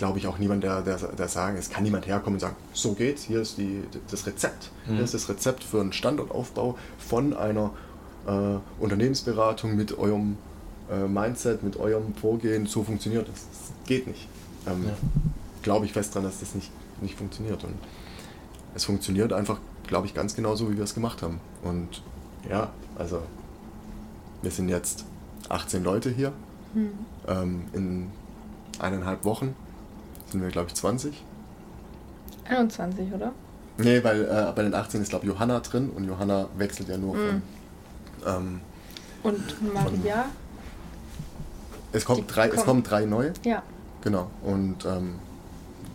[0.01, 2.93] glaube ich, auch niemand, der, der, der sagen, es kann niemand herkommen und sagen, so
[2.93, 4.71] geht's, hier ist die, das Rezept.
[4.87, 4.95] Mhm.
[4.95, 7.69] Hier ist das Rezept für einen Standortaufbau von einer
[8.25, 10.37] äh, Unternehmensberatung mit eurem
[10.89, 13.45] äh, Mindset, mit eurem Vorgehen, so funktioniert das.
[13.51, 14.27] Das geht nicht.
[14.65, 14.93] Ähm, ja.
[15.61, 17.63] Glaube ich fest daran, dass das nicht, nicht funktioniert.
[17.63, 17.75] Und
[18.73, 21.39] es funktioniert einfach, glaube ich, ganz genau so, wie wir es gemacht haben.
[21.61, 22.01] Und
[22.49, 23.21] ja, also
[24.41, 25.05] wir sind jetzt
[25.49, 26.33] 18 Leute hier.
[26.73, 26.89] Mhm.
[27.27, 28.07] Ähm, in
[28.79, 29.53] eineinhalb Wochen
[30.31, 31.23] sind wir, glaube ich, 20.
[32.49, 33.31] 21, oder?
[33.77, 36.97] Nee, weil äh, bei den 18 ist, glaube ich, Johanna drin und Johanna wechselt ja
[36.97, 37.41] nur mhm.
[38.23, 38.35] von.
[38.35, 38.61] Ähm,
[39.23, 40.25] und Maria?
[41.91, 43.33] Es kommt, drei, es kommen drei neue.
[43.43, 43.61] Ja.
[44.01, 44.29] Genau.
[44.43, 45.19] Und ähm,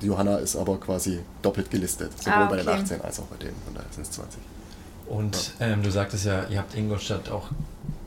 [0.01, 2.57] die Johanna ist aber quasi doppelt gelistet, sowohl ah, okay.
[2.57, 3.57] bei den 18 als auch bei denen.
[3.65, 4.41] Von daher sind es 20.
[5.09, 5.67] Und ja.
[5.67, 7.49] ähm, du sagtest ja, ihr habt Ingolstadt auch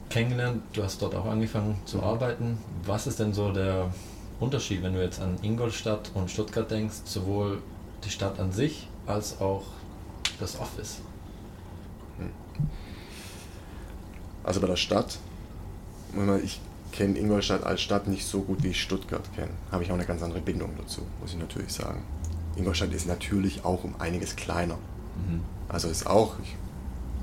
[0.10, 2.04] kennengelernt, du hast dort auch angefangen zu mhm.
[2.04, 2.58] arbeiten.
[2.86, 3.92] Was ist denn so der
[4.40, 7.62] Unterschied, wenn du jetzt an Ingolstadt und Stuttgart denkst, sowohl
[8.04, 9.64] die Stadt an sich als auch
[10.40, 11.02] das Office?
[14.44, 15.20] Also bei der Stadt,
[16.44, 16.60] ich
[16.92, 19.52] kenne Ingolstadt als Stadt nicht so gut, wie ich Stuttgart kenne.
[19.72, 22.02] Habe ich auch eine ganz andere Bindung dazu, muss ich natürlich sagen.
[22.56, 24.76] Ingolstadt ist natürlich auch um einiges kleiner.
[24.76, 25.42] Mhm.
[25.68, 26.56] Also ist auch, ich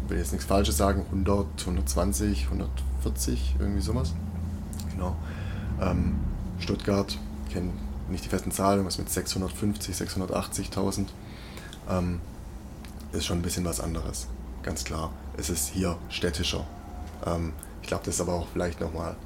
[0.09, 4.13] will jetzt nichts Falsches sagen, 100, 120, 140, irgendwie sowas.
[4.93, 5.17] Genau.
[5.81, 6.15] Ähm,
[6.59, 7.19] Stuttgart,
[7.53, 7.71] kenne
[8.09, 11.07] nicht die festen Zahlen, was mit 650, 680.000.
[11.91, 12.21] Ähm,
[13.13, 14.27] ist schon ein bisschen was anderes,
[14.63, 15.13] ganz klar.
[15.37, 16.67] Es ist hier städtischer.
[17.25, 19.17] Ähm, ich glaube, das ist aber auch vielleicht nochmal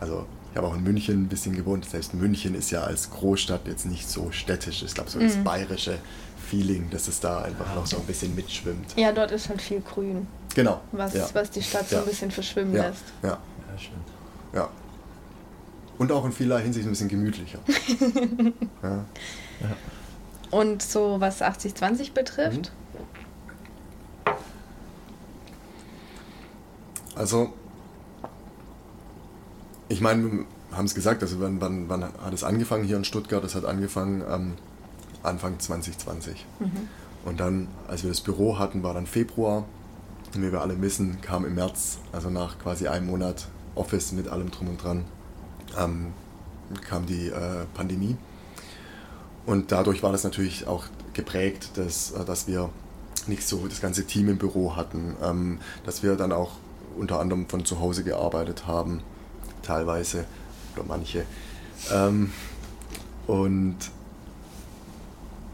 [0.00, 1.84] also ich habe auch in München ein bisschen gewohnt.
[1.84, 4.82] Selbst München ist ja als Großstadt jetzt nicht so städtisch.
[4.82, 5.44] Ich glaube, so das mhm.
[5.44, 5.98] bayerische
[6.48, 8.96] Feeling, dass es da einfach noch so ein bisschen mitschwimmt.
[8.96, 10.26] Ja, dort ist halt viel Grün.
[10.54, 10.80] Genau.
[10.90, 11.28] Was, ja.
[11.34, 12.02] was die Stadt so ja.
[12.02, 12.88] ein bisschen verschwimmen ja.
[12.88, 13.04] lässt.
[13.22, 13.28] Ja.
[13.28, 14.08] ja, stimmt.
[16.00, 16.04] Ja.
[16.04, 17.58] Und auch in vieler Hinsicht ein bisschen gemütlicher.
[18.82, 19.04] ja.
[20.50, 22.72] Und so was 80-20 betrifft?
[24.24, 24.32] Mhm.
[27.14, 27.52] Also
[29.90, 33.04] ich meine, wir haben es gesagt, also wann, wann, wann hat es angefangen hier in
[33.04, 33.44] Stuttgart?
[33.44, 34.54] Es hat angefangen ähm,
[35.22, 36.46] Anfang 2020.
[36.60, 36.70] Mhm.
[37.24, 39.64] Und dann, als wir das Büro hatten, war dann Februar.
[40.34, 44.28] Und wie wir alle wissen, kam im März, also nach quasi einem Monat Office mit
[44.28, 45.04] allem drum und dran,
[45.78, 46.12] ähm,
[46.86, 48.16] kam die äh, Pandemie.
[49.46, 52.70] Und dadurch war das natürlich auch geprägt, dass, äh, dass wir
[53.26, 56.52] nicht so das ganze Team im Büro hatten, ähm, dass wir dann auch
[56.96, 59.02] unter anderem von zu Hause gearbeitet haben
[59.62, 60.24] teilweise
[60.74, 61.24] oder manche.
[61.92, 62.32] Ähm,
[63.26, 63.76] und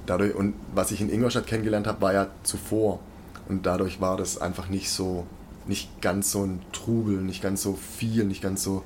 [0.06, 3.00] dadurch, und was ich in Ingolstadt kennengelernt habe, war ja zuvor.
[3.48, 5.26] Und dadurch war das einfach nicht so,
[5.66, 8.82] nicht ganz so ein Trubel, nicht ganz so viel, nicht ganz so.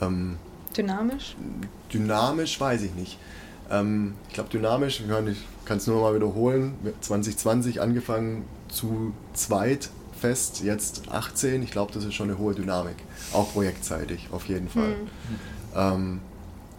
[0.00, 0.36] Ähm,
[0.76, 1.36] dynamisch?
[1.92, 3.18] Dynamisch weiß ich nicht.
[3.70, 5.08] Ähm, ich glaube, dynamisch, ich
[5.64, 11.62] kann es nur mal wiederholen, 2020 angefangen zu zweit fest, jetzt 18.
[11.62, 12.96] Ich glaube, das ist schon eine hohe Dynamik.
[13.32, 14.96] Auch projektseitig, auf jeden Fall.
[14.96, 15.06] Mhm.
[15.74, 16.20] Ähm,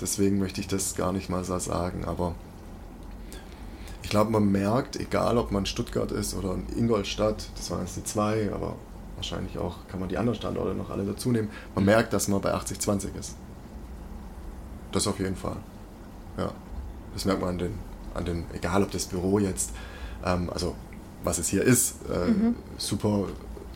[0.01, 2.35] deswegen möchte ich das gar nicht mal so sagen, aber
[4.03, 7.97] ich glaube, man merkt, egal ob man Stuttgart ist oder in Ingolstadt, das waren jetzt
[7.97, 8.75] die zwei, aber
[9.15, 12.39] wahrscheinlich auch kann man die anderen Standorte noch alle dazu nehmen, man merkt, dass man
[12.39, 13.35] bei 80-20 ist.
[14.97, 15.57] Das auf jeden Fall.
[16.39, 16.49] Ja.
[17.13, 17.73] Das merkt man an den,
[18.15, 19.69] an den egal ob das Büro jetzt,
[20.25, 20.73] ähm, also
[21.23, 22.55] was es hier ist, äh, mhm.
[22.79, 23.27] super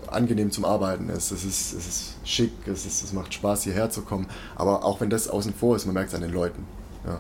[0.08, 1.30] angenehm zum Arbeiten ist.
[1.30, 4.26] Es ist, es ist schick, es, ist, es macht Spaß, hierher zu kommen.
[4.56, 6.66] Aber auch wenn das außen vor ist, man merkt es an den Leuten.
[7.06, 7.20] Ja.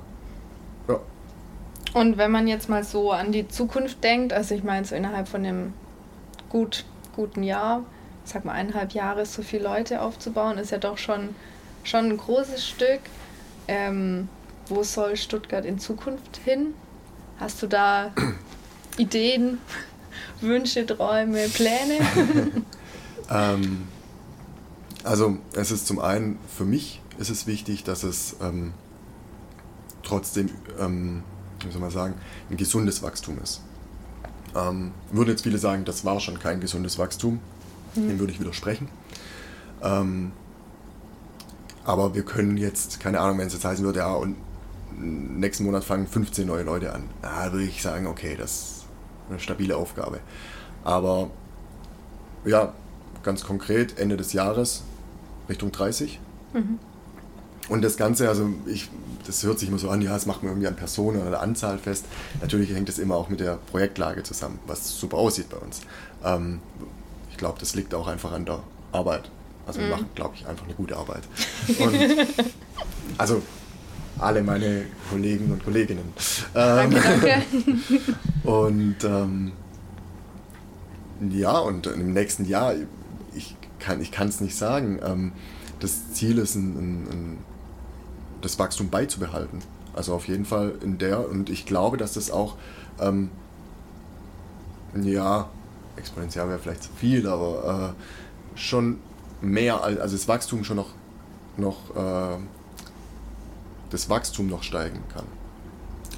[0.87, 0.99] ja.
[1.93, 5.27] Und wenn man jetzt mal so an die Zukunft denkt, also ich meine so innerhalb
[5.27, 5.73] von einem
[6.49, 6.85] gut,
[7.15, 7.83] guten Jahr,
[8.23, 11.35] sag mal eineinhalb Jahre so viele Leute aufzubauen, ist ja doch schon,
[11.83, 13.01] schon ein großes Stück.
[13.67, 14.28] Ähm,
[14.67, 16.74] wo soll Stuttgart in Zukunft hin?
[17.39, 18.13] Hast du da
[18.97, 19.60] Ideen,
[20.41, 22.00] Wünsche, Träume, Pläne?
[23.30, 23.88] ähm,
[25.04, 28.74] also es ist zum einen für mich ist es wichtig, dass es ähm,
[30.04, 31.24] trotzdem, ähm,
[31.63, 32.15] wie soll man sagen,
[32.50, 33.62] ein gesundes Wachstum ist.
[34.56, 37.39] Ähm, würden jetzt viele sagen, das war schon kein gesundes Wachstum.
[37.95, 38.10] Mhm.
[38.10, 38.89] Dem würde ich widersprechen.
[39.82, 40.32] Ähm,
[41.86, 44.36] aber wir können jetzt, keine Ahnung, wenn es jetzt heißen würde, ja, und
[44.98, 47.04] nächsten Monat fangen 15 neue Leute an.
[47.22, 48.86] Da würde ich sagen, okay, das ist
[49.30, 50.20] eine stabile Aufgabe.
[50.84, 51.30] Aber
[52.46, 52.74] ja,
[53.24, 54.84] ganz konkret, Ende des Jahres
[55.50, 56.20] Richtung 30.
[56.54, 56.80] Mhm.
[57.70, 58.89] Und das Ganze, also ich,
[59.26, 61.78] das hört sich immer so an, ja, das macht man irgendwie an Personen oder Anzahl
[61.78, 62.06] fest.
[62.41, 65.82] Natürlich hängt es immer auch mit der Projektlage zusammen, was super aussieht bei uns.
[66.24, 66.60] Ähm,
[67.30, 68.60] ich glaube, das liegt auch einfach an der
[68.91, 69.30] Arbeit.
[69.65, 69.91] Also wir mhm.
[69.91, 71.24] machen, glaube ich, einfach eine gute Arbeit.
[71.80, 71.95] Und,
[73.17, 73.41] also
[74.19, 76.13] alle meine Kollegen und Kolleginnen.
[76.54, 77.43] Danke, ähm, danke.
[78.43, 79.52] und ähm,
[81.30, 82.74] ja, und im nächsten Jahr,
[83.34, 85.00] ich kann ich es nicht sagen.
[85.04, 85.32] Ähm,
[85.80, 87.38] das Ziel ist, ein, ein, ein,
[88.41, 89.60] das Wachstum beizubehalten.
[89.93, 92.56] Also auf jeden Fall in der, und ich glaube, dass das auch,
[93.00, 93.30] ähm,
[94.95, 95.50] ja,
[95.97, 99.00] exponentiell wäre vielleicht zu viel, aber äh, schon
[99.41, 100.89] mehr, also das Wachstum schon noch,
[101.58, 102.38] noch äh,
[103.89, 105.25] das Wachstum noch steigen kann.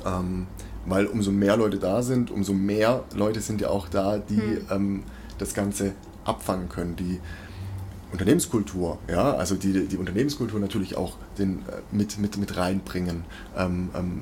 [0.05, 0.47] Ähm,
[0.85, 4.65] weil umso mehr Leute da sind, umso mehr Leute sind ja auch da, die hm.
[4.69, 5.03] ähm,
[5.37, 5.93] das Ganze
[6.25, 7.19] abfangen können, die
[8.11, 13.23] Unternehmenskultur, ja, also die, die Unternehmenskultur natürlich auch den, äh, mit, mit, mit reinbringen,
[13.57, 14.21] ähm, ähm,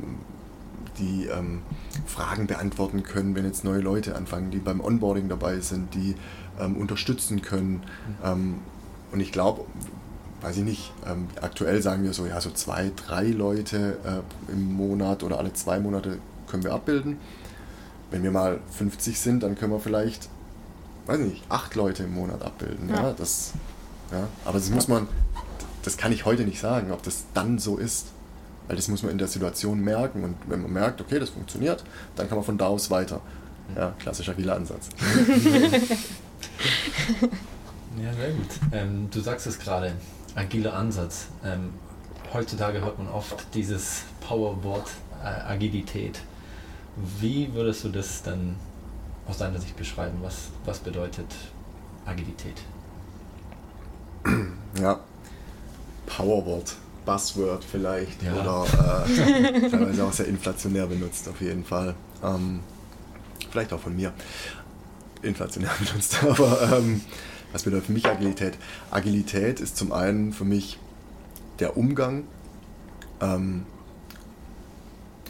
[0.97, 1.61] die ähm,
[2.05, 6.15] Fragen beantworten können, wenn jetzt neue Leute anfangen, die beim Onboarding dabei sind, die
[6.59, 7.81] ähm, unterstützen können.
[9.11, 9.65] Und ich glaube,
[10.41, 14.73] weiß ich nicht, ähm, aktuell sagen wir so, ja, so zwei, drei Leute äh, im
[14.73, 17.17] Monat oder alle zwei Monate können wir abbilden.
[18.09, 20.29] Wenn wir mal 50 sind, dann können wir vielleicht,
[21.05, 22.89] weiß ich nicht, acht Leute im Monat abbilden.
[22.89, 23.53] Ja, ja das,
[24.11, 25.07] ja, aber das muss man,
[25.83, 28.07] das kann ich heute nicht sagen, ob das dann so ist.
[28.67, 31.83] Weil das muss man in der Situation merken und wenn man merkt, okay, das funktioniert,
[32.15, 33.21] dann kann man von da aus weiter.
[33.75, 34.89] Ja, klassischer Wieler-Ansatz.
[37.97, 38.49] ja, sehr gut.
[38.71, 39.93] Ähm, du sagst es gerade,
[40.35, 41.27] agiler Ansatz.
[41.43, 41.73] Ähm,
[42.33, 44.89] heutzutage hört man oft dieses Powerwort
[45.23, 46.19] äh, Agilität.
[47.19, 48.55] Wie würdest du das dann
[49.27, 50.17] aus deiner Sicht beschreiben?
[50.21, 51.27] Was, was bedeutet
[52.05, 52.61] Agilität?
[54.79, 54.99] Ja,
[56.05, 56.75] Powerwort,
[57.05, 58.33] Buzzword vielleicht ja.
[58.33, 58.65] oder
[59.05, 61.95] äh, teilweise auch sehr inflationär benutzt auf jeden Fall.
[62.23, 62.59] Ähm,
[63.49, 64.13] vielleicht auch von mir
[65.21, 67.01] inflationär benutzt, aber ähm,
[67.51, 68.57] was bedeutet für mich Agilität?
[68.89, 70.79] Agilität ist zum einen für mich
[71.59, 72.23] der Umgang,
[73.21, 73.65] ähm,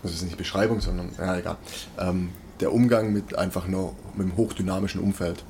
[0.01, 1.57] das ist nicht Beschreibung, sondern, ja, egal,
[1.99, 2.29] ähm,
[2.59, 5.43] der Umgang mit einfach nur mit einem hochdynamischen Umfeld,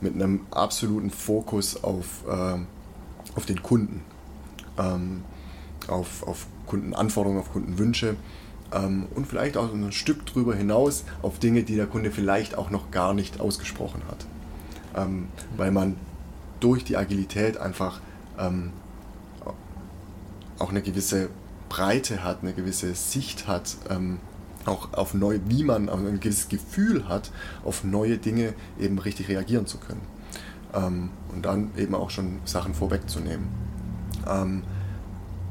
[0.00, 2.66] mit einem absoluten Fokus auf, ähm,
[3.36, 4.02] auf den Kunden,
[4.78, 5.22] ähm,
[5.88, 8.16] auf, auf Kundenanforderungen, auf Kundenwünsche
[8.72, 12.70] ähm, und vielleicht auch ein Stück drüber hinaus auf Dinge, die der Kunde vielleicht auch
[12.70, 14.26] noch gar nicht ausgesprochen hat.
[14.96, 15.96] Ähm, weil man
[16.64, 18.00] durch die Agilität einfach
[18.38, 18.72] ähm,
[20.58, 21.28] auch eine gewisse
[21.68, 24.18] Breite hat, eine gewisse Sicht hat, ähm,
[24.64, 27.30] auch auf neue, wie man ein gewisses Gefühl hat,
[27.64, 30.00] auf neue Dinge eben richtig reagieren zu können.
[30.72, 33.46] Ähm, und dann eben auch schon Sachen vorwegzunehmen.
[34.26, 34.62] Ähm,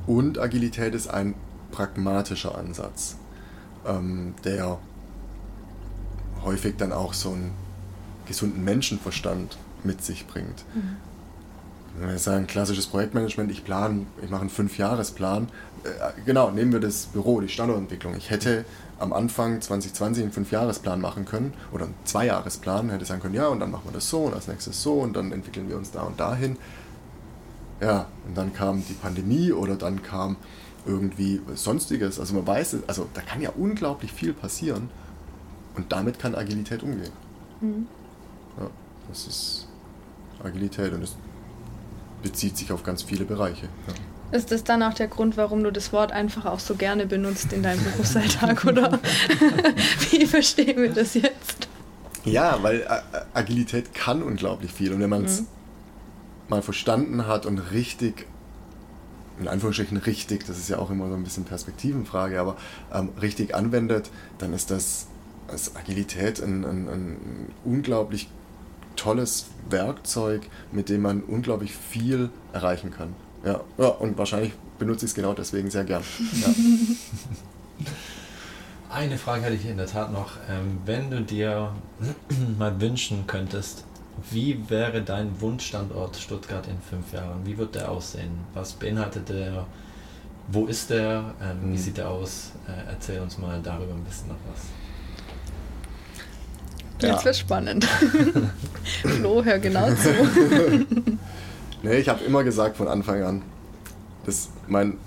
[0.08, 1.36] und Agilität ist ein
[1.70, 3.18] pragmatischer Ansatz,
[3.86, 4.80] ähm, der
[6.44, 7.52] häufig dann auch so einen
[8.26, 10.66] gesunden Menschenverstand mit sich bringt.
[10.74, 10.98] Mhm.
[12.00, 15.48] Wenn wir sagen, klassisches Projektmanagement, ich plane, ich mache einen Fünfjahresplan.
[15.84, 15.90] Äh,
[16.26, 18.16] genau, nehmen wir das Büro, die Standortentwicklung.
[18.16, 18.66] Ich hätte
[19.00, 23.60] am Anfang 2020 einen Fünfjahresplan machen können oder einen Zweijahresplan, hätte sagen können, ja, und
[23.60, 26.02] dann machen wir das so und als nächstes so und dann entwickeln wir uns da
[26.02, 26.58] und dahin.
[27.80, 30.38] Ja, und dann kam die Pandemie oder dann kam
[30.86, 32.20] irgendwie sonstiges.
[32.20, 34.90] Also man weiß, also da kann ja unglaublich viel passieren
[35.76, 37.12] und damit kann Agilität umgehen.
[37.62, 37.88] Mhm.
[38.60, 38.70] Ja,
[39.10, 39.68] das ist
[40.44, 41.16] Agilität und es
[42.22, 43.68] bezieht sich auf ganz viele Bereiche.
[43.88, 43.94] Ja.
[44.38, 47.54] Ist das dann auch der Grund, warum du das Wort einfach auch so gerne benutzt
[47.54, 49.00] in deinem Berufsalltag, oder?
[50.12, 51.68] Wie verstehen wir das jetzt?
[52.26, 52.88] Ja, weil
[53.34, 54.92] Agilität kann unglaublich viel.
[54.94, 55.48] Und wenn man es mhm.
[56.48, 58.26] mal verstanden hat und richtig,
[59.40, 62.56] in Anführungsstrichen richtig, das ist ja auch immer so ein bisschen Perspektivenfrage, aber
[62.92, 65.08] ähm, richtig anwendet, dann ist das
[65.48, 67.18] als Agilität ein, ein, ein
[67.66, 68.30] unglaublich
[68.96, 73.16] tolles Werkzeug, mit dem man unglaublich viel erreichen kann.
[73.46, 76.04] Ja, ja und wahrscheinlich benutze ich es genau deswegen sehr gern.
[76.42, 76.48] Ja.
[78.90, 80.38] Eine Frage hätte ich in der Tat noch.
[80.50, 81.74] Ähm, wenn du dir
[82.60, 83.86] mal wünschen könntest,
[84.30, 87.44] wie wäre dein Wunschstandort Stuttgart in fünf Jahren?
[87.46, 88.32] Wie wird der aussehen?
[88.54, 89.66] Was beinhaltet der?
[90.48, 91.34] Wo ist der?
[91.42, 91.78] Ähm, wie mhm.
[91.78, 92.52] sieht der aus?
[92.68, 94.83] Äh, erzähl uns mal darüber ein bisschen noch was.
[97.04, 97.26] Jetzt ja.
[97.26, 97.86] wird spannend.
[99.02, 100.10] Flo, hör genau zu.
[101.84, 103.42] nee, ich habe immer gesagt von Anfang an,
[104.26, 104.98] dass mein,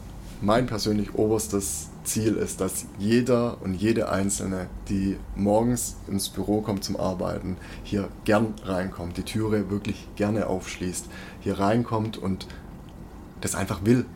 [0.41, 6.85] mein persönlich oberstes Ziel ist, dass jeder und jede Einzelne, die morgens ins Büro kommt
[6.85, 11.07] zum Arbeiten, hier gern reinkommt, die Türe wirklich gerne aufschließt,
[11.41, 12.47] hier reinkommt und
[13.41, 14.07] das einfach will,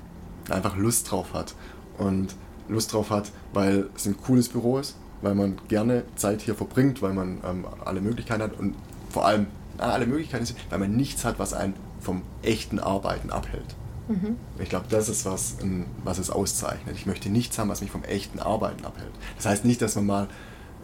[0.48, 1.54] einfach Lust drauf hat.
[1.98, 2.34] Und
[2.68, 7.02] Lust drauf hat, weil es ein cooles Büro ist, weil man gerne Zeit hier verbringt,
[7.02, 8.74] weil man ähm, alle Möglichkeiten hat und
[9.10, 9.46] vor allem
[9.78, 13.74] na, alle Möglichkeiten, weil man nichts hat, was einen vom echten Arbeiten abhält.
[14.08, 14.36] Mhm.
[14.58, 15.56] Ich glaube, das ist was,
[16.04, 16.96] was es auszeichnet.
[16.96, 19.12] Ich möchte nichts haben, was mich vom echten Arbeiten abhält.
[19.36, 20.28] Das heißt nicht, dass man mal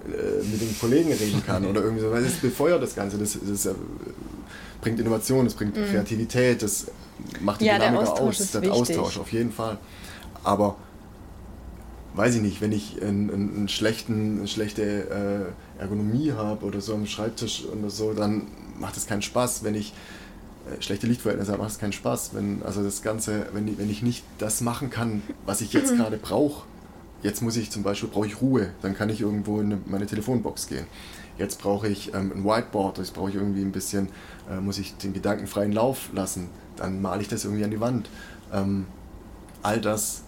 [0.06, 3.36] äh, mit den Kollegen reden kann oder irgendwie so, weil das befeuert das Ganze, das,
[3.44, 3.74] das äh,
[4.80, 5.86] bringt Innovation, das bringt mhm.
[5.86, 6.86] Kreativität, das
[7.40, 9.78] macht die ja, Dynamik aus, der Austausch auf jeden Fall.
[10.44, 10.76] Aber
[12.16, 16.94] weiß ich nicht, wenn ich einen, einen schlechten, eine schlechte äh, Ergonomie habe oder so
[16.94, 18.46] am Schreibtisch oder so, dann
[18.78, 19.64] macht es keinen Spaß.
[19.64, 19.92] Wenn ich
[20.70, 22.30] äh, schlechte Lichtverhältnisse habe, macht es keinen Spaß.
[22.34, 25.94] Wenn, also das Ganze, wenn ich, wenn ich nicht das machen kann, was ich jetzt
[25.96, 26.64] gerade brauche,
[27.22, 30.68] jetzt muss ich zum Beispiel, brauche ich Ruhe, dann kann ich irgendwo in meine Telefonbox
[30.68, 30.86] gehen.
[31.38, 34.08] Jetzt brauche ich ähm, ein Whiteboard, jetzt brauche ich irgendwie ein bisschen,
[34.50, 37.80] äh, muss ich den Gedanken freien Lauf lassen, dann male ich das irgendwie an die
[37.80, 38.08] Wand.
[38.52, 38.86] Ähm,
[39.62, 40.22] all das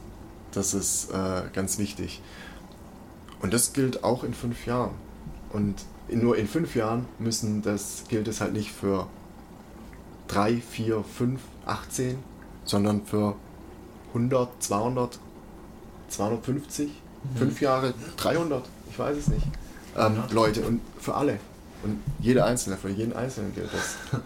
[0.53, 2.21] das ist äh, ganz wichtig.
[3.41, 4.95] Und das gilt auch in fünf Jahren.
[5.53, 5.77] Und
[6.09, 9.07] in, nur in fünf Jahren müssen das, gilt es halt nicht für
[10.27, 12.19] drei, vier, fünf, 18,
[12.65, 13.37] sondern für
[14.09, 15.19] 100, 200,
[16.09, 17.37] 250, mhm.
[17.37, 19.47] fünf Jahre, 300, ich weiß es nicht.
[19.97, 20.29] Ähm, ja.
[20.31, 21.39] Leute und für alle.
[21.83, 23.97] Und jeder Einzelne, für jeden Einzelnen gilt das.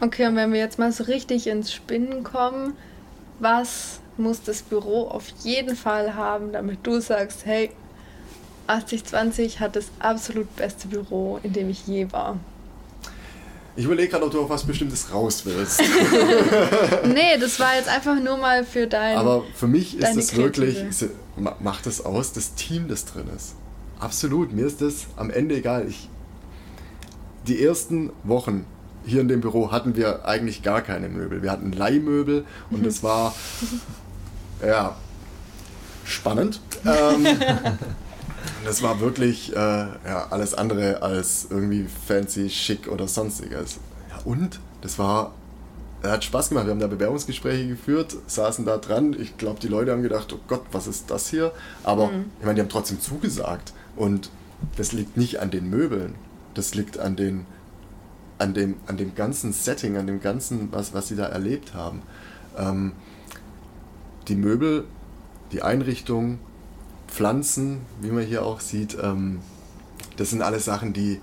[0.00, 2.76] Okay, und wenn wir jetzt mal so richtig ins Spinnen kommen,
[3.40, 7.70] was muss das Büro auf jeden Fall haben, damit du sagst, hey,
[8.66, 12.38] 8020 hat das absolut beste Büro, in dem ich je war.
[13.76, 15.80] Ich überlege gerade, ob du auf was Bestimmtes raus willst.
[17.04, 19.16] nee, das war jetzt einfach nur mal für dein.
[19.16, 20.84] Aber für mich ist es wirklich,
[21.60, 23.54] macht es aus, das Team, das drin ist.
[24.00, 25.86] Absolut, mir ist das am Ende egal.
[25.88, 26.08] Ich,
[27.46, 28.66] die ersten Wochen
[29.06, 31.42] hier in dem Büro hatten wir eigentlich gar keine Möbel.
[31.42, 33.32] Wir hatten Leihmöbel und es war
[34.66, 34.96] ja,
[36.04, 36.60] spannend.
[36.84, 37.26] Ähm,
[38.64, 43.78] das war wirklich äh, ja, alles andere als irgendwie fancy, schick oder sonstiges.
[44.10, 45.32] Ja, und das war,
[46.02, 46.66] er hat Spaß gemacht.
[46.66, 49.16] Wir haben da Bewerbungsgespräche geführt, saßen da dran.
[49.18, 51.52] Ich glaube, die Leute haben gedacht, oh Gott, was ist das hier?
[51.84, 52.26] Aber mhm.
[52.38, 53.72] ich meine, die haben trotzdem zugesagt.
[53.96, 54.30] Und
[54.76, 56.14] das liegt nicht an den Möbeln,
[56.54, 57.46] das liegt an den
[58.38, 62.02] an dem, an dem ganzen Setting, an dem ganzen, was, was sie da erlebt haben.
[62.56, 62.92] Ähm,
[64.28, 64.84] die Möbel,
[65.52, 66.38] die Einrichtung,
[67.08, 69.40] Pflanzen, wie man hier auch sieht, ähm,
[70.16, 71.20] das sind alles Sachen, die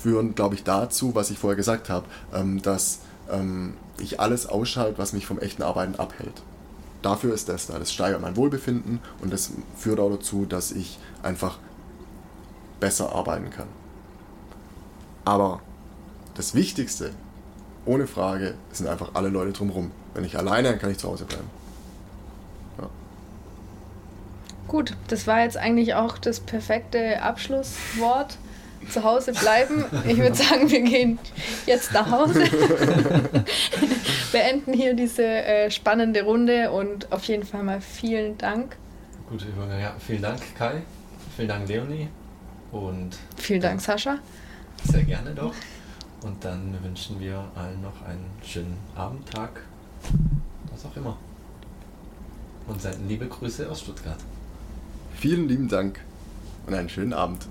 [0.00, 4.98] führen, glaube ich, dazu, was ich vorher gesagt habe, ähm, dass ähm, ich alles ausschalte,
[4.98, 6.42] was mich vom echten Arbeiten abhält.
[7.02, 7.78] Dafür ist das da.
[7.78, 11.58] Das steigert mein Wohlbefinden und das führt auch dazu, dass ich einfach
[12.80, 13.68] besser arbeiten kann.
[15.24, 15.60] Aber
[16.34, 17.12] das Wichtigste,
[17.84, 19.90] ohne Frage, sind einfach alle Leute drumherum.
[20.14, 21.48] Wenn ich alleine, dann kann ich zu Hause bleiben.
[24.68, 28.36] Gut, das war jetzt eigentlich auch das perfekte Abschlusswort.
[28.90, 29.84] Zu Hause bleiben.
[30.06, 31.18] Ich würde sagen, wir gehen
[31.66, 32.44] jetzt nach Hause.
[34.32, 38.76] Beenden hier diese äh, spannende Runde und auf jeden Fall mal vielen Dank.
[39.28, 39.44] Gut,
[39.78, 40.82] ja, vielen Dank Kai,
[41.36, 42.08] vielen Dank Leonie
[42.72, 44.18] und vielen Dank Sascha.
[44.84, 45.54] Sehr gerne doch.
[46.24, 49.60] Und dann wünschen wir allen noch einen schönen Abend, Tag,
[50.70, 51.16] was auch immer.
[52.66, 54.18] Und senden liebe Grüße aus Stuttgart.
[55.20, 55.98] Vielen lieben Dank
[56.68, 57.48] und einen schönen Abend.